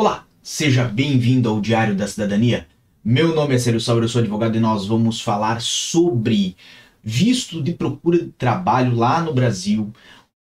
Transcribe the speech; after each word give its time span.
Olá, 0.00 0.28
seja 0.40 0.84
bem-vindo 0.84 1.48
ao 1.48 1.60
Diário 1.60 1.96
da 1.96 2.06
Cidadania. 2.06 2.68
Meu 3.04 3.34
nome 3.34 3.56
é 3.56 3.58
Célio 3.58 3.80
Sauer, 3.80 4.04
eu 4.04 4.08
sou 4.08 4.20
advogado 4.20 4.56
e 4.56 4.60
nós 4.60 4.86
vamos 4.86 5.20
falar 5.20 5.60
sobre 5.60 6.56
visto 7.02 7.60
de 7.60 7.72
procura 7.72 8.16
de 8.16 8.30
trabalho 8.30 8.94
lá 8.94 9.20
no 9.20 9.34
Brasil, 9.34 9.92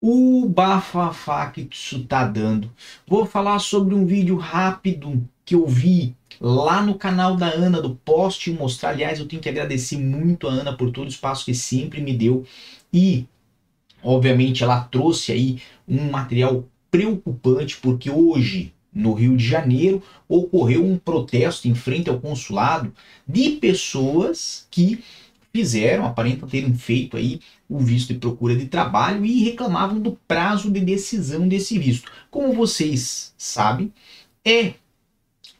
o 0.02 0.46
bafafá 0.46 1.49
que 1.52 1.70
isso 1.71 2.04
tá 2.04 2.26
dando. 2.26 2.70
Vou 3.07 3.26
falar 3.26 3.59
sobre 3.59 3.95
um 3.95 4.05
vídeo 4.05 4.36
rápido 4.36 5.26
que 5.45 5.55
eu 5.55 5.66
vi 5.66 6.17
lá 6.38 6.81
no 6.81 6.95
canal 6.95 7.38
da 7.38 7.48
Ana, 7.48 7.81
do 7.81 7.95
Poste 7.95 8.52
Mostrar. 8.52 8.90
Aliás, 8.90 9.22
eu 9.22 9.26
tenho 9.26 9.41
que 9.41 9.48
agradecer 9.48 9.98
muito 9.98 10.49
a 10.49 10.52
Ana 10.52 10.76
por 10.76 10.91
todo 10.91 11.05
o 11.05 11.09
espaço 11.09 11.45
que 11.45 11.53
sempre 11.53 12.02
me 12.02 12.13
deu 12.13 12.44
e, 12.91 13.26
obviamente, 14.03 14.66
ela 14.66 14.81
trouxe 14.81 15.31
aí 15.31 15.62
um 15.88 16.12
material 16.12 16.66
preocupante, 16.91 17.77
porque 17.77 18.09
hoje 18.09 18.74
no 18.95 19.13
Rio 19.13 19.35
de 19.35 19.45
Janeiro, 19.45 20.02
ocorreu 20.27 20.84
um 20.85 20.98
protesto 20.98 21.67
em 21.67 21.76
frente 21.76 22.09
ao 22.09 22.20
consulado 22.20 22.94
de 23.27 23.52
pessoas 23.52 24.66
que 24.71 25.04
fizeram, 25.52 26.05
aparentam 26.05 26.49
terem 26.49 26.73
feito 26.73 27.16
aí 27.16 27.40
o 27.70 27.80
visto 27.80 28.13
de 28.13 28.20
procura 28.20 28.55
de 28.55 28.66
trabalho 28.68 29.26
e 29.26 29.44
reclamavam 29.44 29.99
do 29.99 30.18
prazo 30.27 30.71
de 30.71 30.80
decisão 30.80 31.48
desse 31.48 31.77
visto. 31.77 32.12
Como 32.31 32.54
vocês 32.54 33.34
sabem, 33.38 33.91
é 34.44 34.73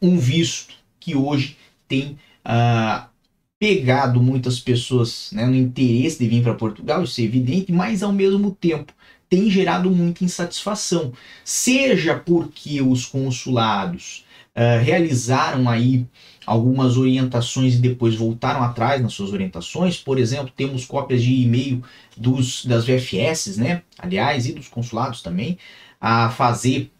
um 0.00 0.18
visto 0.18 0.74
que 1.00 1.14
hoje 1.14 1.56
tem 1.88 2.18
ah, 2.44 3.08
pegado 3.58 4.22
muitas 4.22 4.60
pessoas 4.60 5.30
né, 5.32 5.46
no 5.46 5.54
interesse 5.56 6.18
de 6.18 6.28
vir 6.28 6.42
para 6.42 6.54
Portugal, 6.54 7.02
isso 7.02 7.20
é 7.20 7.24
evidente, 7.24 7.72
mas 7.72 8.02
ao 8.02 8.12
mesmo 8.12 8.50
tempo 8.54 8.92
tem 9.28 9.50
gerado 9.50 9.90
muita 9.90 10.24
insatisfação, 10.24 11.12
seja 11.44 12.14
porque 12.14 12.80
os 12.80 13.04
consulados 13.04 14.24
uh, 14.54 14.82
realizaram 14.82 15.68
aí 15.68 16.06
algumas 16.46 16.96
orientações 16.96 17.74
e 17.74 17.78
depois 17.78 18.14
voltaram 18.14 18.62
atrás 18.62 19.02
nas 19.02 19.12
suas 19.12 19.32
orientações. 19.32 19.96
Por 19.96 20.18
exemplo, 20.18 20.52
temos 20.56 20.84
cópias 20.84 21.22
de 21.22 21.34
e-mail 21.34 21.82
dos, 22.16 22.64
das 22.64 22.86
VFS, 22.86 23.56
né? 23.56 23.82
Aliás, 23.98 24.46
e 24.46 24.52
dos 24.52 24.68
consulados 24.68 25.22
também, 25.22 25.58
a 26.00 26.30
fazer 26.30 26.90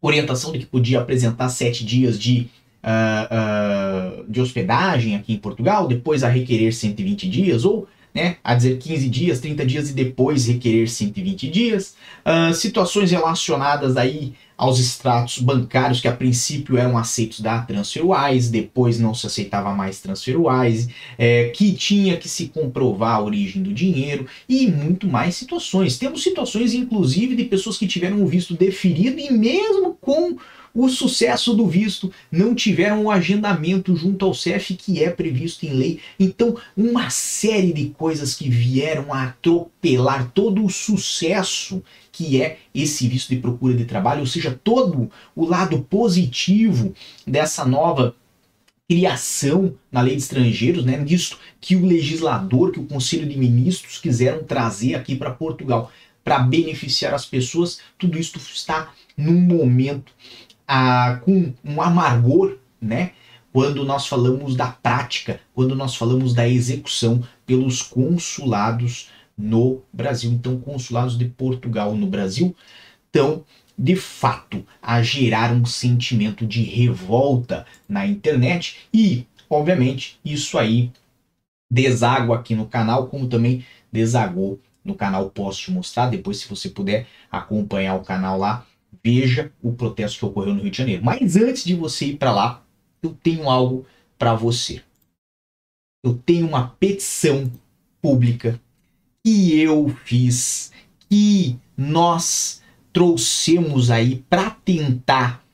orientação 0.00 0.52
de 0.52 0.60
que 0.60 0.66
podia 0.66 1.00
apresentar 1.00 1.48
sete 1.50 1.84
dias 1.84 2.18
de, 2.18 2.48
uh, 2.82 4.22
uh, 4.22 4.30
de 4.30 4.40
hospedagem 4.40 5.16
aqui 5.16 5.34
em 5.34 5.38
Portugal, 5.38 5.86
depois 5.86 6.24
a 6.24 6.28
requerer 6.28 6.72
120 6.72 7.28
dias, 7.28 7.64
ou 7.64 7.86
né, 8.18 8.36
a 8.42 8.54
dizer 8.54 8.78
15 8.78 9.08
dias, 9.08 9.40
30 9.40 9.64
dias 9.64 9.90
e 9.90 9.92
depois 9.92 10.46
requerer 10.46 10.88
120 10.88 11.48
dias. 11.48 11.94
Uh, 12.26 12.52
situações 12.52 13.10
relacionadas 13.12 13.96
aí 13.96 14.34
aos 14.58 14.80
extratos 14.80 15.38
bancários 15.38 16.00
que 16.00 16.08
a 16.08 16.12
princípio 16.12 16.76
eram 16.76 16.98
aceitos 16.98 17.38
da 17.38 17.62
TransferWise, 17.62 18.50
depois 18.50 18.98
não 18.98 19.14
se 19.14 19.24
aceitava 19.24 19.72
mais 19.72 20.00
TransferWise, 20.00 20.88
é, 21.16 21.50
que 21.50 21.72
tinha 21.72 22.16
que 22.16 22.28
se 22.28 22.48
comprovar 22.48 23.14
a 23.14 23.22
origem 23.22 23.62
do 23.62 23.72
dinheiro 23.72 24.26
e 24.48 24.66
muito 24.66 25.06
mais 25.06 25.36
situações. 25.36 25.96
Temos 25.96 26.24
situações 26.24 26.74
inclusive 26.74 27.36
de 27.36 27.44
pessoas 27.44 27.78
que 27.78 27.86
tiveram 27.86 28.20
o 28.20 28.26
visto 28.26 28.54
deferido 28.54 29.20
e 29.20 29.30
mesmo 29.30 29.96
com 30.00 30.36
o 30.74 30.88
sucesso 30.88 31.54
do 31.54 31.66
visto, 31.66 32.12
não 32.30 32.54
tiveram 32.54 33.04
o 33.04 33.10
agendamento 33.10 33.96
junto 33.96 34.24
ao 34.24 34.34
CEF 34.34 34.74
que 34.74 35.02
é 35.02 35.10
previsto 35.10 35.66
em 35.66 35.72
lei. 35.72 36.00
Então, 36.20 36.56
uma 36.76 37.10
série 37.10 37.72
de 37.72 37.86
coisas 37.86 38.34
que 38.34 38.48
vieram 38.48 39.12
a 39.12 39.24
atropelar 39.24 40.30
todo 40.32 40.64
o 40.64 40.70
sucesso 40.70 41.82
que 42.18 42.42
é 42.42 42.58
esse 42.74 43.06
visto 43.06 43.28
de 43.28 43.36
procura 43.36 43.74
de 43.74 43.84
trabalho, 43.84 44.22
ou 44.22 44.26
seja, 44.26 44.58
todo 44.64 45.08
o 45.36 45.46
lado 45.46 45.82
positivo 45.82 46.92
dessa 47.24 47.64
nova 47.64 48.16
criação 48.88 49.74
na 49.92 50.00
lei 50.00 50.16
de 50.16 50.22
estrangeiros, 50.22 50.84
né, 50.84 50.96
nisso 50.96 51.38
que 51.60 51.76
o 51.76 51.86
legislador, 51.86 52.72
que 52.72 52.80
o 52.80 52.86
Conselho 52.86 53.24
de 53.24 53.38
Ministros 53.38 53.98
quiseram 53.98 54.42
trazer 54.42 54.96
aqui 54.96 55.14
para 55.14 55.30
Portugal 55.30 55.92
para 56.24 56.40
beneficiar 56.40 57.14
as 57.14 57.24
pessoas, 57.24 57.78
tudo 57.96 58.18
isso 58.18 58.36
está 58.36 58.90
num 59.16 59.40
momento 59.40 60.12
ah, 60.66 61.20
com 61.24 61.52
um 61.64 61.80
amargor, 61.80 62.56
né? 62.82 63.12
Quando 63.52 63.84
nós 63.84 64.08
falamos 64.08 64.56
da 64.56 64.66
prática, 64.66 65.40
quando 65.54 65.76
nós 65.76 65.94
falamos 65.94 66.34
da 66.34 66.48
execução 66.48 67.22
pelos 67.46 67.80
consulados 67.80 69.08
no 69.38 69.82
Brasil. 69.92 70.30
Então, 70.32 70.58
consulados 70.58 71.16
de 71.16 71.26
Portugal 71.26 71.94
no 71.94 72.06
Brasil 72.06 72.54
estão, 73.06 73.44
de 73.78 73.94
fato, 73.94 74.66
a 74.82 75.00
gerar 75.02 75.52
um 75.52 75.64
sentimento 75.64 76.44
de 76.44 76.62
revolta 76.62 77.64
na 77.88 78.06
internet 78.06 78.88
e, 78.92 79.24
obviamente, 79.48 80.18
isso 80.24 80.58
aí 80.58 80.90
deságua 81.70 82.36
aqui 82.36 82.54
no 82.54 82.66
canal, 82.66 83.06
como 83.06 83.28
também 83.28 83.64
desagou 83.92 84.60
no 84.84 84.94
canal 84.94 85.30
Posso 85.30 85.62
Te 85.62 85.70
Mostrar. 85.70 86.08
Depois, 86.08 86.38
se 86.38 86.48
você 86.48 86.68
puder 86.68 87.06
acompanhar 87.30 87.94
o 87.94 88.04
canal 88.04 88.38
lá, 88.38 88.66
veja 89.04 89.52
o 89.62 89.72
protesto 89.72 90.18
que 90.18 90.24
ocorreu 90.24 90.54
no 90.54 90.62
Rio 90.62 90.70
de 90.70 90.78
Janeiro. 90.78 91.04
Mas 91.04 91.36
antes 91.36 91.64
de 91.64 91.74
você 91.74 92.06
ir 92.06 92.16
para 92.16 92.32
lá, 92.32 92.64
eu 93.02 93.16
tenho 93.22 93.48
algo 93.48 93.86
para 94.18 94.34
você. 94.34 94.82
Eu 96.04 96.14
tenho 96.14 96.46
uma 96.46 96.68
petição 96.68 97.50
pública 98.00 98.60
que 99.28 99.60
eu 99.60 99.94
fiz, 100.06 100.72
que 101.06 101.58
nós 101.76 102.62
trouxemos 102.94 103.90
aí 103.90 104.24
para 104.30 104.48
tentar 104.48 105.44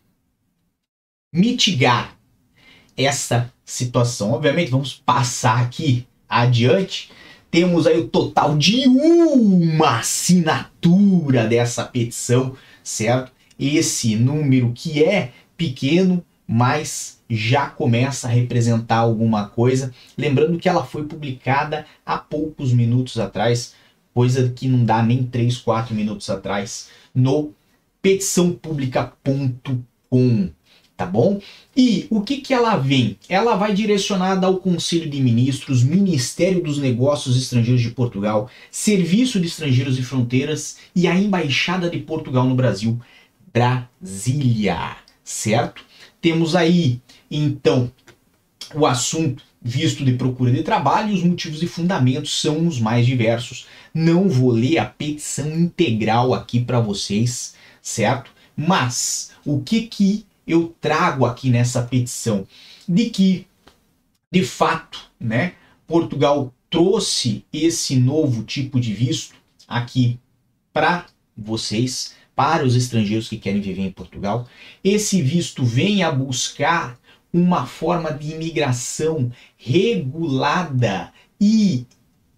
mitigar 1.35 2.17
essa 2.97 3.53
situação. 3.65 4.31
Obviamente, 4.31 4.71
vamos 4.71 4.95
passar 4.95 5.61
aqui 5.61 6.07
adiante. 6.29 7.11
Temos 7.51 7.85
aí 7.89 7.99
o 7.99 8.07
total 8.07 8.57
de 8.57 8.87
uma 8.87 9.99
assinatura 9.99 11.45
dessa 11.49 11.85
petição, 11.85 12.57
certo? 12.81 13.33
esse 13.59 14.15
número 14.15 14.73
que 14.73 15.03
é 15.03 15.33
pequeno, 15.57 16.25
mas 16.47 17.19
já 17.29 17.67
começa 17.67 18.29
a 18.29 18.31
representar 18.31 18.99
alguma 18.99 19.49
coisa. 19.49 19.93
Lembrando 20.17 20.57
que 20.59 20.69
ela 20.69 20.85
foi 20.85 21.03
publicada 21.05 21.85
há 22.05 22.19
poucos 22.19 22.73
minutos 22.73 23.19
atrás, 23.19 23.75
coisa 24.13 24.51
que 24.51 24.69
não 24.69 24.85
dá 24.85 25.03
nem 25.03 25.25
3, 25.25 25.57
4 25.59 25.93
minutos 25.95 26.29
atrás, 26.31 26.91
no 27.15 27.53
petiçãopublica.com, 28.03 30.51
tá 30.97 31.07
bom? 31.07 31.41
E 31.75 32.07
o 32.11 32.21
que, 32.21 32.43
que 32.43 32.53
ela 32.53 32.77
vem? 32.77 33.17
Ela 33.29 33.57
vai 33.57 33.73
direcionada 33.73 34.47
ao 34.47 34.59
Conselho 34.59 35.09
de 35.09 35.21
Ministros, 35.21 35.83
Ministério 35.83 36.63
dos 36.63 36.77
Negócios 36.79 37.37
Estrangeiros 37.37 37.83
de 37.83 37.91
Portugal, 37.91 38.51
Serviço 38.71 39.41
de 39.41 39.47
Estrangeiros 39.47 39.99
e 39.99 40.03
Fronteiras 40.03 40.77
e 40.95 41.09
a 41.09 41.19
Embaixada 41.19 41.89
de 41.89 41.99
Portugal 41.99 42.47
no 42.47 42.55
Brasil. 42.55 43.01
Brasília, 43.53 44.97
certo? 45.25 45.83
Temos 46.25 46.57
aí, 46.57 47.03
então, 47.31 47.93
o 48.75 48.87
assunto 48.87 49.45
visto 49.61 50.03
de 50.03 50.15
procura 50.15 50.51
de 50.51 50.63
trabalho 50.63 51.11
e 51.11 51.15
os 51.15 51.23
motivos 51.23 51.63
e 51.63 51.67
fundamentos 51.67 52.41
são 52.41 52.67
os 52.67 52.81
mais 52.81 53.05
diversos. 53.05 53.67
Não 53.93 54.27
vou 54.27 54.51
ler 54.51 54.79
a 54.79 54.87
petição 54.87 55.55
integral 55.55 56.33
aqui 56.33 56.65
para 56.65 56.81
vocês, 56.81 57.55
certo? 57.83 58.31
Mas 58.57 59.33
o 59.45 59.61
que 59.61 59.83
que 59.83 60.25
eu 60.47 60.75
trago 60.81 61.27
aqui 61.27 61.51
nessa 61.51 61.83
petição? 61.83 62.47
De 62.89 63.11
que, 63.11 63.47
de 64.33 64.43
fato, 64.43 65.11
né, 65.21 65.53
Portugal 65.87 66.55
trouxe 66.71 67.45
esse 67.53 67.97
novo 67.97 68.45
tipo 68.45 68.81
de 68.81 68.95
visto 68.95 69.35
aqui 69.69 70.19
para 70.73 71.05
vocês, 71.37 72.15
para 72.35 72.65
os 72.65 72.75
estrangeiros 72.75 73.29
que 73.29 73.39
querem 73.39 73.61
viver 73.61 73.83
em 73.83 73.93
Portugal. 73.93 74.49
Esse 74.83 75.23
visto 75.23 75.65
vem 75.65 76.03
a 76.03 76.11
buscar 76.11 76.99
uma 77.33 77.67
forma 77.67 78.13
de 78.13 78.33
imigração 78.33 79.31
regulada 79.57 81.13
e 81.41 81.87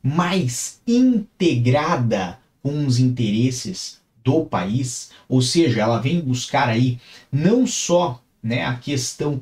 mais 0.03 0.81
integrada 0.87 2.39
com 2.63 2.87
os 2.87 2.99
interesses 2.99 4.01
do 4.25 4.45
país, 4.45 5.11
ou 5.29 5.41
seja, 5.41 5.83
ela 5.83 6.01
vem 6.01 6.21
buscar 6.21 6.69
aí 6.69 6.99
não 7.31 7.67
só 7.67 8.21
né, 8.43 8.65
a 8.65 8.75
questão 8.75 9.41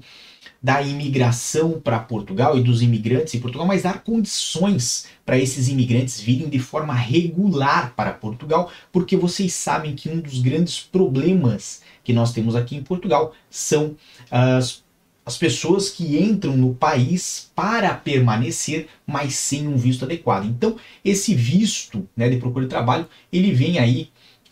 da 0.65 0.81
imigração 0.81 1.79
para 1.79 1.99
Portugal 1.99 2.57
e 2.57 2.63
dos 2.63 2.81
imigrantes 2.81 3.35
em 3.35 3.39
Portugal, 3.39 3.67
mas 3.67 3.83
dar 3.83 4.03
condições 4.03 5.05
para 5.23 5.39
esses 5.39 5.69
imigrantes 5.69 6.19
virem 6.19 6.49
de 6.49 6.59
forma 6.59 6.95
regular 6.95 7.93
para 7.95 8.15
Portugal, 8.15 8.73
porque 8.91 9.15
vocês 9.15 9.53
sabem 9.53 9.95
que 9.95 10.09
um 10.09 10.21
dos 10.21 10.41
grandes 10.41 10.81
problemas 10.81 11.83
que 12.03 12.15
nós 12.15 12.33
temos 12.33 12.57
aqui 12.57 12.77
em 12.77 12.83
Portugal 12.83 13.35
são 13.51 13.95
as 14.31 14.83
as 15.27 15.39
pessoas 15.39 15.89
que 15.89 16.19
entram 16.19 16.55
no 16.55 16.75
país 16.75 17.51
para 17.55 17.95
permanecer, 17.95 18.89
mas 19.07 19.35
sem 19.35 19.67
um 19.67 19.75
visto 19.75 20.05
adequado. 20.05 20.45
Então, 20.45 20.77
esse 21.03 21.35
visto 21.35 22.07
né, 22.15 22.29
de 22.29 22.37
procura 22.37 22.67
de 22.67 22.69
trabalho, 22.69 23.09
ele 23.33 23.51
vem 23.51 23.79
aí 23.79 24.11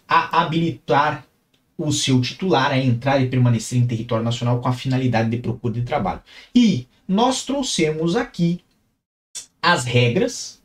a 0.08 0.40
habilitar 0.40 1.26
o 1.76 1.90
seu 1.92 2.20
titular 2.20 2.70
a 2.70 2.78
entrar 2.78 3.20
e 3.20 3.28
permanecer 3.28 3.78
em 3.78 3.86
território 3.86 4.24
nacional 4.24 4.60
com 4.60 4.68
a 4.68 4.72
finalidade 4.72 5.30
de 5.30 5.38
procura 5.38 5.74
de 5.74 5.82
trabalho. 5.82 6.22
E 6.54 6.86
nós 7.08 7.44
trouxemos 7.44 8.16
aqui 8.16 8.60
as 9.60 9.84
regras 9.84 10.61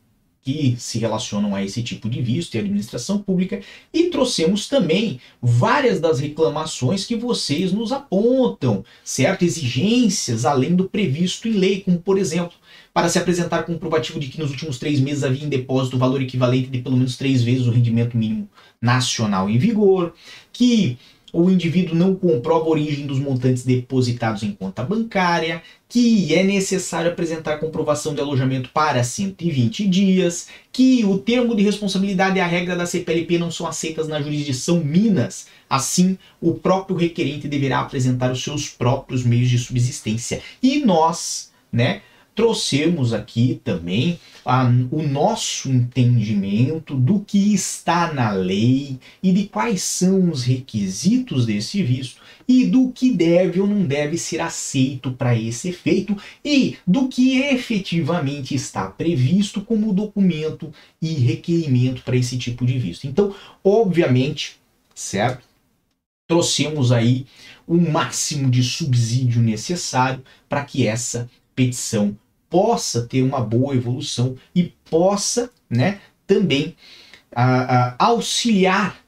que 0.48 0.76
se 0.78 0.98
relacionam 0.98 1.54
a 1.54 1.62
esse 1.62 1.82
tipo 1.82 2.08
de 2.08 2.22
visto 2.22 2.54
e 2.54 2.58
administração 2.58 3.18
pública 3.18 3.60
e 3.92 4.04
trouxemos 4.04 4.66
também 4.66 5.20
várias 5.42 6.00
das 6.00 6.20
reclamações 6.20 7.04
que 7.04 7.14
vocês 7.14 7.70
nos 7.70 7.92
apontam, 7.92 8.82
certo? 9.04 9.44
Exigências 9.44 10.46
além 10.46 10.74
do 10.74 10.88
previsto 10.88 11.46
em 11.46 11.52
lei, 11.52 11.80
como 11.80 11.98
por 11.98 12.16
exemplo, 12.16 12.56
para 12.94 13.10
se 13.10 13.18
apresentar 13.18 13.64
comprovativo 13.64 14.18
de 14.18 14.28
que 14.28 14.40
nos 14.40 14.50
últimos 14.50 14.78
três 14.78 15.00
meses 15.00 15.22
havia 15.22 15.44
em 15.44 15.50
depósito 15.50 15.96
o 15.96 15.98
valor 15.98 16.22
equivalente 16.22 16.70
de 16.70 16.78
pelo 16.78 16.96
menos 16.96 17.18
três 17.18 17.42
vezes 17.42 17.66
o 17.66 17.70
rendimento 17.70 18.16
mínimo 18.16 18.48
nacional 18.80 19.50
em 19.50 19.58
vigor, 19.58 20.14
que 20.50 20.96
o 21.32 21.50
indivíduo 21.50 21.94
não 21.94 22.14
comprova 22.14 22.64
a 22.66 22.68
origem 22.68 23.06
dos 23.06 23.18
montantes 23.18 23.64
depositados 23.64 24.42
em 24.42 24.52
conta 24.52 24.82
bancária, 24.82 25.62
que 25.88 26.34
é 26.34 26.42
necessário 26.42 27.10
apresentar 27.10 27.58
comprovação 27.58 28.14
de 28.14 28.20
alojamento 28.20 28.70
para 28.70 29.02
120 29.02 29.86
dias, 29.88 30.48
que 30.72 31.04
o 31.04 31.18
termo 31.18 31.54
de 31.54 31.62
responsabilidade 31.62 32.38
e 32.38 32.40
a 32.40 32.46
regra 32.46 32.76
da 32.76 32.86
CPLP 32.86 33.38
não 33.38 33.50
são 33.50 33.66
aceitas 33.66 34.08
na 34.08 34.20
jurisdição 34.20 34.80
Minas. 34.80 35.46
Assim, 35.68 36.18
o 36.40 36.54
próprio 36.54 36.96
requerente 36.96 37.48
deverá 37.48 37.80
apresentar 37.80 38.30
os 38.30 38.42
seus 38.42 38.68
próprios 38.68 39.24
meios 39.24 39.50
de 39.50 39.58
subsistência. 39.58 40.40
E 40.62 40.80
nós, 40.80 41.50
né, 41.72 42.02
trouxemos 42.38 43.12
aqui 43.12 43.60
também 43.64 44.20
a, 44.46 44.62
o 44.92 45.02
nosso 45.02 45.68
entendimento 45.68 46.94
do 46.94 47.18
que 47.18 47.52
está 47.52 48.12
na 48.12 48.30
lei 48.30 49.00
e 49.20 49.32
de 49.32 49.48
quais 49.48 49.82
são 49.82 50.30
os 50.30 50.44
requisitos 50.44 51.46
desse 51.46 51.82
visto 51.82 52.20
e 52.46 52.64
do 52.64 52.92
que 52.92 53.10
deve 53.10 53.58
ou 53.58 53.66
não 53.66 53.84
deve 53.84 54.16
ser 54.16 54.40
aceito 54.40 55.10
para 55.10 55.36
esse 55.36 55.70
efeito 55.70 56.16
e 56.44 56.76
do 56.86 57.08
que 57.08 57.40
efetivamente 57.40 58.54
está 58.54 58.86
previsto 58.86 59.60
como 59.60 59.92
documento 59.92 60.72
e 61.02 61.14
requerimento 61.14 62.04
para 62.04 62.16
esse 62.16 62.38
tipo 62.38 62.64
de 62.64 62.78
visto. 62.78 63.08
Então, 63.08 63.34
obviamente, 63.64 64.60
certo? 64.94 65.42
Trouxemos 66.28 66.92
aí 66.92 67.26
o 67.66 67.76
máximo 67.76 68.48
de 68.48 68.62
subsídio 68.62 69.42
necessário 69.42 70.22
para 70.48 70.64
que 70.64 70.86
essa 70.86 71.28
petição 71.56 72.16
possa 72.48 73.06
ter 73.06 73.22
uma 73.22 73.40
boa 73.40 73.74
evolução 73.74 74.36
e 74.54 74.72
possa 74.90 75.50
né, 75.68 76.00
também 76.26 76.74
a, 77.34 77.94
a, 77.94 78.06
auxiliar 78.06 79.00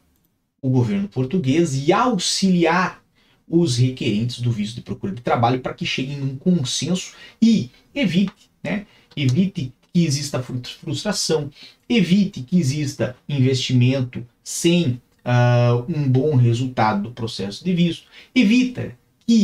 o 0.63 0.69
governo 0.69 1.09
português 1.09 1.87
e 1.87 1.93
auxiliar 1.93 3.03
os 3.49 3.79
requerentes 3.79 4.41
do 4.41 4.53
visto 4.53 4.77
de 4.77 4.83
procura 4.83 5.15
de 5.15 5.23
trabalho 5.23 5.61
para 5.61 5.75
que 5.75 5.85
cheguem 5.85 6.19
num 6.19 6.37
consenso 6.37 7.15
e 7.43 7.71
evite, 7.95 8.51
né, 8.63 8.87
evite 9.17 9.73
que 9.93 10.05
exista 10.05 10.41
frustração, 10.43 11.51
evite 11.89 12.43
que 12.43 12.59
exista 12.59 13.17
investimento 13.29 14.25
sem 14.45 15.01
uh, 15.25 15.85
um 15.89 16.09
bom 16.09 16.37
resultado 16.37 17.03
do 17.03 17.11
processo 17.11 17.65
de 17.65 17.75
visto, 17.75 18.07
evita 18.35 18.97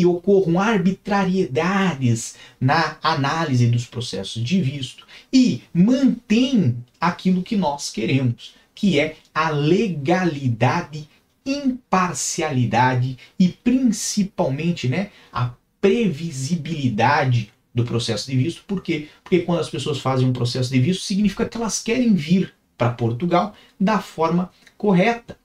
ocorram 0.04 0.58
arbitrariedades 0.58 2.34
na 2.60 2.96
análise 3.02 3.66
dos 3.68 3.86
processos 3.86 4.42
de 4.42 4.60
visto 4.60 5.06
e 5.32 5.62
mantém 5.72 6.76
aquilo 7.00 7.42
que 7.42 7.56
nós 7.56 7.90
queremos, 7.90 8.54
que 8.74 8.98
é 8.98 9.16
a 9.34 9.50
legalidade, 9.50 11.08
imparcialidade 11.44 13.16
e 13.38 13.48
principalmente, 13.48 14.88
né, 14.88 15.10
a 15.32 15.52
previsibilidade 15.80 17.52
do 17.74 17.84
processo 17.84 18.30
de 18.30 18.36
visto. 18.36 18.64
Por 18.66 18.82
quê? 18.82 19.08
Porque 19.22 19.40
quando 19.40 19.60
as 19.60 19.70
pessoas 19.70 19.98
fazem 19.98 20.26
um 20.26 20.32
processo 20.32 20.70
de 20.70 20.80
visto, 20.80 21.04
significa 21.04 21.46
que 21.46 21.56
elas 21.56 21.82
querem 21.82 22.14
vir 22.14 22.54
para 22.76 22.90
Portugal 22.90 23.54
da 23.78 24.00
forma 24.00 24.50
correta. 24.76 25.38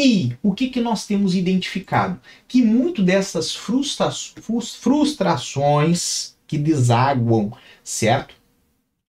E 0.00 0.36
o 0.44 0.54
que, 0.54 0.68
que 0.68 0.80
nós 0.80 1.06
temos 1.06 1.34
identificado? 1.34 2.20
Que 2.46 2.62
muito 2.62 3.02
dessas 3.02 3.52
frustra 3.52 4.12
frustrações 4.80 6.36
que 6.46 6.56
desaguam, 6.56 7.52
certo? 7.82 8.36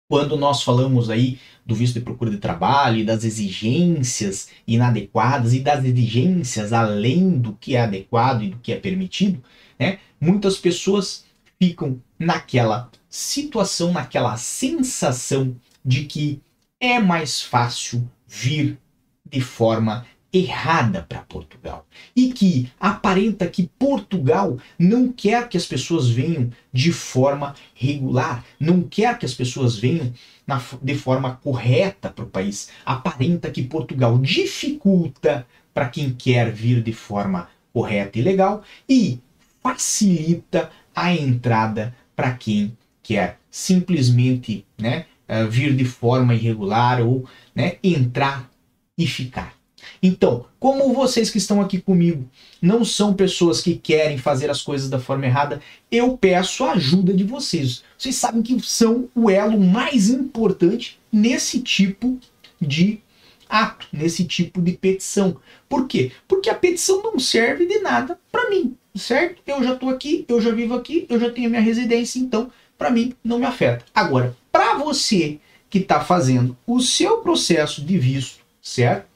Quando 0.06 0.36
nós 0.36 0.62
falamos 0.62 1.08
aí 1.08 1.38
do 1.64 1.74
visto 1.74 1.94
de 1.94 2.00
procura 2.02 2.30
de 2.30 2.36
trabalho 2.36 2.98
e 2.98 3.04
das 3.04 3.24
exigências 3.24 4.50
inadequadas 4.68 5.54
e 5.54 5.60
das 5.60 5.82
exigências 5.86 6.70
além 6.70 7.30
do 7.30 7.54
que 7.54 7.76
é 7.76 7.80
adequado 7.80 8.42
e 8.42 8.50
do 8.50 8.58
que 8.58 8.70
é 8.70 8.76
permitido, 8.76 9.42
né? 9.78 10.00
Muitas 10.20 10.58
pessoas 10.58 11.24
ficam 11.58 11.98
naquela 12.18 12.90
situação, 13.08 13.90
naquela 13.90 14.36
sensação 14.36 15.56
de 15.82 16.04
que 16.04 16.42
é 16.78 16.98
mais 16.98 17.40
fácil 17.40 18.06
vir 18.28 18.78
de 19.26 19.40
forma 19.40 20.04
errada 20.34 21.06
para 21.08 21.20
Portugal 21.20 21.86
e 22.16 22.32
que 22.32 22.68
aparenta 22.80 23.46
que 23.46 23.70
Portugal 23.78 24.58
não 24.76 25.12
quer 25.12 25.48
que 25.48 25.56
as 25.56 25.64
pessoas 25.64 26.08
venham 26.08 26.50
de 26.72 26.92
forma 26.92 27.54
regular, 27.72 28.44
não 28.58 28.82
quer 28.82 29.16
que 29.16 29.24
as 29.24 29.32
pessoas 29.32 29.78
venham 29.78 30.12
na, 30.44 30.60
de 30.82 30.96
forma 30.96 31.36
correta 31.36 32.10
para 32.10 32.24
o 32.24 32.28
país. 32.28 32.68
Aparenta 32.84 33.48
que 33.48 33.62
Portugal 33.62 34.18
dificulta 34.18 35.46
para 35.72 35.88
quem 35.88 36.12
quer 36.12 36.50
vir 36.50 36.82
de 36.82 36.92
forma 36.92 37.48
correta 37.72 38.18
e 38.18 38.22
legal 38.22 38.64
e 38.88 39.20
facilita 39.62 40.68
a 40.94 41.14
entrada 41.14 41.94
para 42.16 42.32
quem 42.32 42.76
quer 43.04 43.38
simplesmente 43.50 44.66
né, 44.76 45.06
eh, 45.28 45.46
vir 45.46 45.76
de 45.76 45.84
forma 45.84 46.34
irregular 46.34 47.00
ou 47.00 47.24
né, 47.54 47.76
entrar 47.84 48.50
e 48.98 49.06
ficar. 49.06 49.54
Então, 50.02 50.46
como 50.58 50.92
vocês 50.92 51.30
que 51.30 51.38
estão 51.38 51.60
aqui 51.60 51.80
comigo 51.80 52.28
não 52.60 52.84
são 52.84 53.14
pessoas 53.14 53.60
que 53.60 53.74
querem 53.74 54.18
fazer 54.18 54.50
as 54.50 54.62
coisas 54.62 54.88
da 54.88 54.98
forma 54.98 55.26
errada, 55.26 55.60
eu 55.90 56.16
peço 56.16 56.64
a 56.64 56.72
ajuda 56.72 57.12
de 57.12 57.24
vocês. 57.24 57.82
Vocês 57.98 58.16
sabem 58.16 58.42
que 58.42 58.58
são 58.60 59.08
o 59.14 59.28
elo 59.28 59.60
mais 59.60 60.08
importante 60.08 60.98
nesse 61.12 61.60
tipo 61.60 62.18
de 62.60 63.00
ato, 63.48 63.86
nesse 63.92 64.24
tipo 64.24 64.60
de 64.60 64.72
petição. 64.72 65.36
Por 65.68 65.86
quê? 65.86 66.12
Porque 66.26 66.50
a 66.50 66.54
petição 66.54 67.02
não 67.02 67.18
serve 67.18 67.66
de 67.66 67.78
nada 67.78 68.18
para 68.32 68.50
mim, 68.50 68.76
certo? 68.94 69.42
Eu 69.46 69.62
já 69.62 69.74
estou 69.74 69.90
aqui, 69.90 70.24
eu 70.28 70.40
já 70.40 70.50
vivo 70.50 70.74
aqui, 70.74 71.06
eu 71.08 71.20
já 71.20 71.30
tenho 71.30 71.50
minha 71.50 71.62
residência, 71.62 72.18
então 72.18 72.50
para 72.76 72.90
mim 72.90 73.14
não 73.22 73.38
me 73.38 73.46
afeta. 73.46 73.84
Agora, 73.94 74.36
para 74.50 74.76
você 74.78 75.38
que 75.70 75.78
está 75.78 76.00
fazendo 76.00 76.56
o 76.66 76.80
seu 76.80 77.18
processo 77.18 77.84
de 77.84 77.98
visto, 77.98 78.40
certo? 78.62 79.06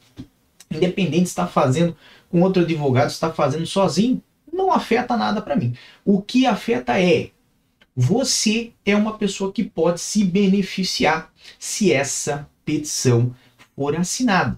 Independente 0.70 1.26
está 1.26 1.46
fazendo 1.46 1.96
com 2.30 2.42
outro 2.42 2.62
advogado, 2.62 3.10
está 3.10 3.32
fazendo 3.32 3.66
sozinho, 3.66 4.22
não 4.52 4.72
afeta 4.72 5.16
nada 5.16 5.40
para 5.40 5.56
mim. 5.56 5.74
O 6.04 6.20
que 6.20 6.46
afeta 6.46 7.00
é 7.00 7.30
você 7.94 8.72
é 8.84 8.94
uma 8.94 9.18
pessoa 9.18 9.52
que 9.52 9.64
pode 9.64 10.00
se 10.00 10.22
beneficiar 10.22 11.32
se 11.58 11.92
essa 11.92 12.48
petição 12.64 13.34
for 13.74 13.96
assinada, 13.96 14.56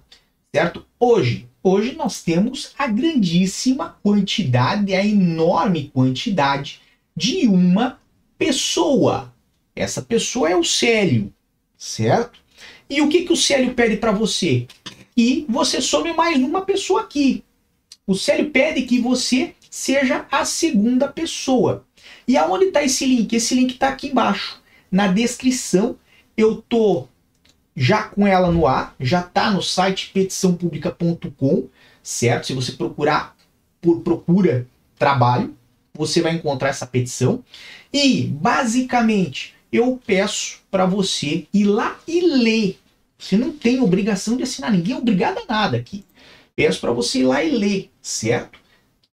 certo? 0.55 0.85
Hoje, 0.99 1.49
hoje 1.63 1.95
nós 1.95 2.23
temos 2.23 2.75
a 2.79 2.87
grandíssima 2.87 3.99
quantidade, 4.03 4.95
a 4.95 5.03
enorme 5.05 5.89
quantidade 5.89 6.81
de 7.17 7.47
uma 7.47 7.99
pessoa. 8.37 9.35
Essa 9.75 10.03
pessoa 10.03 10.51
é 10.51 10.57
o 10.57 10.65
Célio, 10.65 11.33
certo? 11.79 12.41
E 12.91 13.01
o 13.01 13.09
que, 13.09 13.25
que 13.25 13.33
o 13.33 13.37
Célio 13.37 13.73
pede 13.73 13.97
para 13.97 14.13
você? 14.13 14.67
E 15.21 15.45
você 15.47 15.83
some 15.83 16.15
mais 16.15 16.39
uma 16.39 16.63
pessoa 16.63 17.03
aqui. 17.03 17.45
O 18.07 18.15
Célio 18.15 18.51
pede 18.51 18.83
que 18.83 18.99
você 18.99 19.55
seja 19.69 20.25
a 20.33 20.47
segunda 20.47 21.09
pessoa. 21.09 21.85
E 22.27 22.39
aonde 22.39 22.65
está 22.65 22.83
esse 22.83 23.05
link? 23.05 23.31
Esse 23.37 23.55
link 23.55 23.73
está 23.73 23.91
aqui 23.91 24.07
embaixo. 24.07 24.59
Na 24.91 25.09
descrição, 25.09 25.99
eu 26.35 26.65
tô 26.67 27.07
já 27.77 28.05
com 28.05 28.27
ela 28.27 28.51
no 28.51 28.67
ar, 28.67 28.95
já 28.99 29.21
está 29.21 29.51
no 29.51 29.63
site 29.63 30.11
petiçãopublica.com, 30.15 31.69
certo? 32.03 32.47
Se 32.47 32.55
você 32.55 32.73
procurar 32.73 33.37
por 33.79 34.01
procura 34.01 34.67
trabalho, 34.99 35.55
você 35.93 36.23
vai 36.23 36.33
encontrar 36.33 36.71
essa 36.71 36.87
petição. 36.87 37.45
E, 37.93 38.23
basicamente, 38.23 39.55
eu 39.71 40.01
peço 40.07 40.61
para 40.71 40.87
você 40.87 41.47
ir 41.53 41.65
lá 41.65 41.99
e 42.09 42.23
ler 42.23 42.80
você 43.21 43.37
não 43.37 43.53
tem 43.53 43.81
obrigação 43.81 44.37
de 44.37 44.43
assinar, 44.43 44.73
ninguém 44.73 44.95
é 44.95 44.99
obrigado 44.99 45.39
a 45.39 45.53
nada 45.53 45.77
aqui. 45.77 46.05
Peço 46.57 46.81
para 46.81 46.93
você 46.93 47.21
ir 47.21 47.25
lá 47.25 47.45
e 47.45 47.51
ler, 47.51 47.91
certo? 48.01 48.59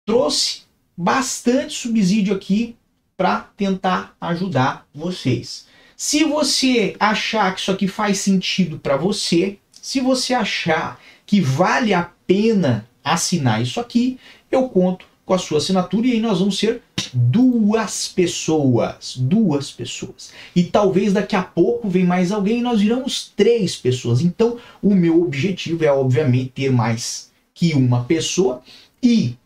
Trouxe 0.06 0.62
bastante 0.96 1.72
subsídio 1.72 2.34
aqui 2.34 2.76
para 3.16 3.40
tentar 3.56 4.14
ajudar 4.20 4.86
vocês. 4.94 5.66
Se 5.96 6.22
você 6.24 6.94
achar 7.00 7.54
que 7.54 7.60
isso 7.60 7.70
aqui 7.70 7.88
faz 7.88 8.18
sentido 8.18 8.78
para 8.78 8.96
você, 8.96 9.58
se 9.80 10.00
você 10.00 10.34
achar 10.34 11.00
que 11.24 11.40
vale 11.40 11.94
a 11.94 12.10
pena 12.26 12.86
assinar 13.02 13.62
isso 13.62 13.80
aqui, 13.80 14.18
eu 14.50 14.68
conto 14.68 15.06
com 15.24 15.32
a 15.32 15.38
sua 15.38 15.58
assinatura 15.58 16.06
e 16.06 16.12
aí 16.12 16.20
nós 16.20 16.40
vamos 16.40 16.58
ser 16.58 16.82
duas 17.12 18.08
pessoas, 18.08 19.16
duas 19.16 19.70
pessoas. 19.70 20.32
E 20.54 20.64
talvez 20.64 21.12
daqui 21.12 21.36
a 21.36 21.42
pouco 21.42 21.88
vem 21.88 22.04
mais 22.04 22.32
alguém 22.32 22.58
e 22.58 22.62
nós 22.62 22.80
viramos 22.80 23.32
três 23.36 23.76
pessoas. 23.76 24.20
Então, 24.20 24.58
o 24.82 24.94
meu 24.94 25.22
objetivo 25.22 25.84
é 25.84 25.92
obviamente 25.92 26.50
ter 26.50 26.70
mais 26.70 27.30
que 27.52 27.74
uma 27.74 28.04
pessoa 28.04 28.62
e 29.02 29.36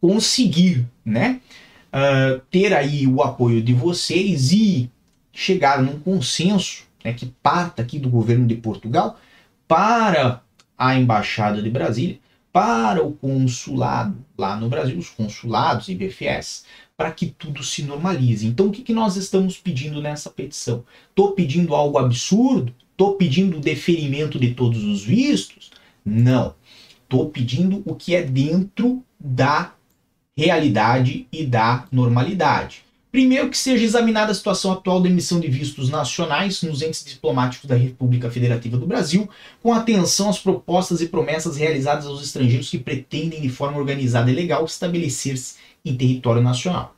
conseguir, 0.00 0.86
né, 1.04 1.40
uh, 1.92 2.40
ter 2.50 2.72
aí 2.74 3.06
o 3.06 3.22
apoio 3.22 3.62
de 3.62 3.72
vocês 3.72 4.52
e 4.52 4.90
chegar 5.32 5.82
num 5.82 5.98
consenso, 5.98 6.84
né, 7.04 7.12
que 7.12 7.26
parta 7.42 7.82
aqui 7.82 7.98
do 7.98 8.10
governo 8.10 8.46
de 8.46 8.56
Portugal 8.56 9.18
para 9.66 10.42
a 10.76 10.96
embaixada 10.96 11.62
de 11.62 11.70
Brasília 11.70 12.18
para 12.52 13.02
o 13.02 13.12
consulado 13.12 14.24
lá 14.36 14.54
no 14.56 14.68
Brasil, 14.68 14.98
os 14.98 15.08
consulados 15.08 15.88
e 15.88 15.94
BFS, 15.94 16.64
para 16.96 17.10
que 17.10 17.26
tudo 17.26 17.62
se 17.62 17.82
normalize. 17.82 18.46
Então, 18.46 18.66
o 18.66 18.70
que, 18.70 18.82
que 18.82 18.92
nós 18.92 19.16
estamos 19.16 19.56
pedindo 19.56 20.02
nessa 20.02 20.28
petição? 20.28 20.84
Estou 21.08 21.32
pedindo 21.32 21.74
algo 21.74 21.98
absurdo? 21.98 22.74
Estou 22.90 23.14
pedindo 23.14 23.56
o 23.56 23.60
deferimento 23.60 24.38
de 24.38 24.52
todos 24.54 24.84
os 24.84 25.02
vistos? 25.02 25.70
Não. 26.04 26.54
Estou 27.02 27.30
pedindo 27.30 27.82
o 27.86 27.94
que 27.94 28.14
é 28.14 28.22
dentro 28.22 29.02
da 29.18 29.74
realidade 30.36 31.26
e 31.32 31.46
da 31.46 31.86
normalidade. 31.90 32.84
Primeiro, 33.12 33.50
que 33.50 33.58
seja 33.58 33.84
examinada 33.84 34.32
a 34.32 34.34
situação 34.34 34.72
atual 34.72 34.98
da 34.98 35.06
emissão 35.06 35.38
de 35.38 35.46
vistos 35.46 35.90
nacionais 35.90 36.62
nos 36.62 36.80
entes 36.80 37.04
diplomáticos 37.04 37.68
da 37.68 37.76
República 37.76 38.30
Federativa 38.30 38.78
do 38.78 38.86
Brasil, 38.86 39.28
com 39.62 39.70
atenção 39.74 40.30
às 40.30 40.38
propostas 40.38 41.02
e 41.02 41.08
promessas 41.08 41.58
realizadas 41.58 42.06
aos 42.06 42.22
estrangeiros 42.22 42.70
que 42.70 42.78
pretendem, 42.78 43.42
de 43.42 43.50
forma 43.50 43.76
organizada 43.76 44.30
e 44.30 44.34
legal, 44.34 44.64
estabelecer-se 44.64 45.56
em 45.84 45.94
território 45.94 46.40
nacional. 46.40 46.96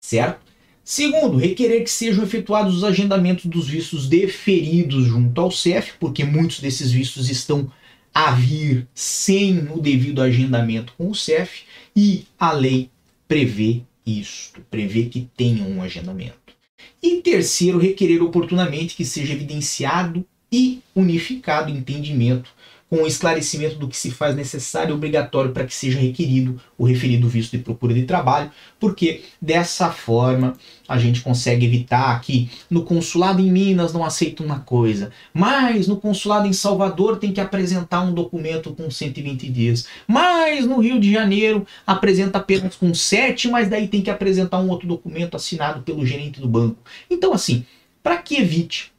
Certo? 0.00 0.46
Segundo, 0.84 1.36
requerer 1.36 1.82
que 1.82 1.90
sejam 1.90 2.22
efetuados 2.22 2.76
os 2.76 2.84
agendamentos 2.84 3.46
dos 3.46 3.66
vistos 3.66 4.08
deferidos 4.08 5.06
junto 5.06 5.40
ao 5.40 5.50
CEF, 5.50 5.94
porque 5.98 6.22
muitos 6.22 6.60
desses 6.60 6.92
vistos 6.92 7.28
estão 7.28 7.68
a 8.14 8.30
vir 8.30 8.86
sem 8.94 9.58
o 9.72 9.80
devido 9.80 10.22
agendamento 10.22 10.92
com 10.96 11.10
o 11.10 11.14
CEF, 11.16 11.64
e 11.96 12.24
a 12.38 12.52
lei 12.52 12.88
prevê 13.26 13.82
isto, 14.06 14.60
prevê 14.70 15.06
que 15.06 15.28
tenham 15.36 15.68
um 15.68 15.82
agendamento. 15.82 16.54
E 17.02 17.20
terceiro, 17.20 17.78
requerer 17.78 18.22
oportunamente 18.22 18.94
que 18.94 19.04
seja 19.04 19.32
evidenciado 19.32 20.24
e 20.50 20.80
unificado 20.94 21.70
entendimento 21.70 22.50
com 22.88 23.02
o 23.02 23.06
esclarecimento 23.06 23.76
do 23.76 23.88
que 23.88 23.96
se 23.96 24.10
faz 24.10 24.34
necessário 24.36 24.90
e 24.90 24.94
obrigatório 24.94 25.52
para 25.52 25.66
que 25.66 25.74
seja 25.74 25.98
requerido 25.98 26.60
o 26.78 26.84
referido 26.84 27.28
visto 27.28 27.56
de 27.56 27.62
procura 27.62 27.92
de 27.92 28.04
trabalho, 28.04 28.50
porque 28.78 29.24
dessa 29.42 29.90
forma 29.90 30.56
a 30.88 30.96
gente 30.98 31.20
consegue 31.20 31.66
evitar 31.66 32.20
que 32.20 32.48
no 32.70 32.84
consulado 32.84 33.42
em 33.42 33.50
Minas 33.50 33.92
não 33.92 34.04
aceita 34.04 34.42
uma 34.42 34.60
coisa, 34.60 35.10
mas 35.34 35.88
no 35.88 35.96
consulado 35.96 36.46
em 36.46 36.52
Salvador 36.52 37.18
tem 37.18 37.32
que 37.32 37.40
apresentar 37.40 38.02
um 38.02 38.14
documento 38.14 38.72
com 38.72 38.88
120 38.88 39.50
dias, 39.50 39.86
mas 40.06 40.64
no 40.64 40.78
Rio 40.78 41.00
de 41.00 41.12
Janeiro 41.12 41.66
apresenta 41.84 42.38
apenas 42.38 42.76
com 42.76 42.94
7, 42.94 43.48
mas 43.48 43.68
daí 43.68 43.88
tem 43.88 44.00
que 44.00 44.10
apresentar 44.10 44.58
um 44.60 44.70
outro 44.70 44.86
documento 44.86 45.36
assinado 45.36 45.82
pelo 45.82 46.06
gerente 46.06 46.40
do 46.40 46.48
banco. 46.48 46.78
Então, 47.10 47.32
assim, 47.32 47.64
para 48.00 48.18
que 48.18 48.36
evite 48.36 48.92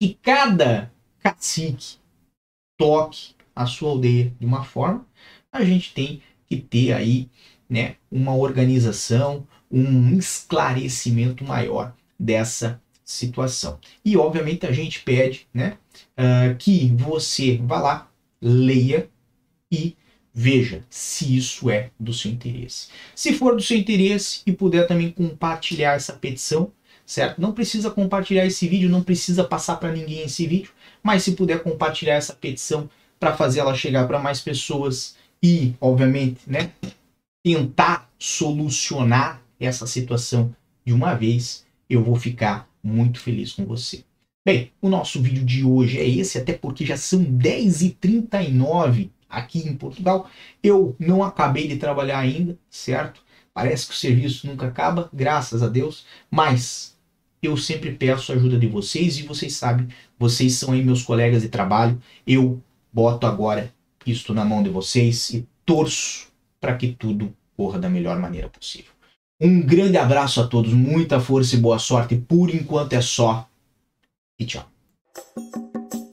que 0.00 0.16
cada 0.22 0.90
cacique 1.20 1.99
toque 2.80 3.34
a 3.54 3.66
sua 3.66 3.90
aldeia 3.90 4.32
de 4.40 4.46
uma 4.46 4.64
forma, 4.64 5.06
a 5.52 5.62
gente 5.62 5.92
tem 5.92 6.22
que 6.48 6.56
ter 6.56 6.94
aí 6.94 7.28
né, 7.68 7.96
uma 8.10 8.34
organização, 8.34 9.46
um 9.70 10.16
esclarecimento 10.16 11.44
maior 11.44 11.94
dessa 12.18 12.80
situação. 13.04 13.78
E 14.02 14.16
obviamente 14.16 14.64
a 14.64 14.72
gente 14.72 15.00
pede 15.00 15.46
né, 15.52 15.76
uh, 16.16 16.56
que 16.56 16.88
você 16.96 17.58
vá 17.58 17.80
lá, 17.80 18.10
leia 18.40 19.10
e 19.70 19.94
veja 20.32 20.82
se 20.88 21.36
isso 21.36 21.68
é 21.68 21.90
do 22.00 22.14
seu 22.14 22.30
interesse. 22.30 22.88
Se 23.14 23.34
for 23.34 23.54
do 23.54 23.62
seu 23.62 23.76
interesse 23.76 24.40
e 24.46 24.52
puder 24.52 24.86
também 24.86 25.10
compartilhar 25.10 25.96
essa 25.96 26.14
petição, 26.14 26.72
certo? 27.04 27.40
Não 27.40 27.52
precisa 27.52 27.90
compartilhar 27.90 28.46
esse 28.46 28.66
vídeo, 28.66 28.88
não 28.88 29.02
precisa 29.02 29.44
passar 29.44 29.76
para 29.76 29.92
ninguém 29.92 30.22
esse 30.22 30.46
vídeo, 30.46 30.70
mas 31.02 31.22
se 31.22 31.32
puder 31.32 31.62
compartilhar 31.62 32.14
essa 32.14 32.34
petição 32.34 32.88
para 33.18 33.36
fazer 33.36 33.60
ela 33.60 33.74
chegar 33.74 34.06
para 34.06 34.18
mais 34.18 34.40
pessoas 34.40 35.16
e, 35.42 35.74
obviamente, 35.80 36.40
né, 36.46 36.72
tentar 37.42 38.10
solucionar 38.18 39.42
essa 39.58 39.86
situação 39.86 40.54
de 40.84 40.92
uma 40.92 41.14
vez, 41.14 41.66
eu 41.88 42.02
vou 42.02 42.16
ficar 42.16 42.68
muito 42.82 43.20
feliz 43.20 43.52
com 43.52 43.64
você. 43.64 44.04
Bem, 44.44 44.72
o 44.80 44.88
nosso 44.88 45.20
vídeo 45.20 45.44
de 45.44 45.64
hoje 45.64 45.98
é 45.98 46.08
esse, 46.08 46.38
até 46.38 46.54
porque 46.54 46.84
já 46.86 46.96
são 46.96 47.22
10h39 47.22 49.10
aqui 49.28 49.60
em 49.60 49.76
Portugal. 49.76 50.28
Eu 50.62 50.96
não 50.98 51.22
acabei 51.22 51.68
de 51.68 51.76
trabalhar 51.76 52.18
ainda, 52.18 52.58
certo? 52.70 53.22
Parece 53.52 53.86
que 53.86 53.92
o 53.92 53.96
serviço 53.96 54.46
nunca 54.46 54.66
acaba, 54.66 55.10
graças 55.12 55.62
a 55.62 55.68
Deus, 55.68 56.06
mas 56.30 56.96
eu 57.42 57.56
sempre 57.56 57.92
peço 57.92 58.32
a 58.32 58.34
ajuda 58.34 58.58
de 58.58 58.66
vocês 58.66 59.18
e 59.18 59.22
vocês 59.22 59.54
sabem, 59.54 59.88
vocês 60.18 60.54
são 60.54 60.72
aí 60.72 60.84
meus 60.84 61.02
colegas 61.02 61.42
de 61.42 61.48
trabalho. 61.48 62.00
Eu 62.26 62.62
boto 62.92 63.26
agora 63.26 63.72
isto 64.04 64.34
na 64.34 64.44
mão 64.44 64.62
de 64.62 64.68
vocês 64.68 65.30
e 65.30 65.46
torço 65.64 66.28
para 66.60 66.76
que 66.76 66.88
tudo 66.88 67.34
corra 67.56 67.78
da 67.78 67.88
melhor 67.88 68.18
maneira 68.18 68.48
possível. 68.48 68.92
Um 69.40 69.62
grande 69.62 69.96
abraço 69.96 70.40
a 70.40 70.46
todos, 70.46 70.72
muita 70.72 71.18
força 71.18 71.56
e 71.56 71.58
boa 71.58 71.78
sorte. 71.78 72.16
Por 72.16 72.54
enquanto 72.54 72.92
é 72.92 73.00
só. 73.00 73.48
E 74.38 74.44
tchau. 74.44 74.68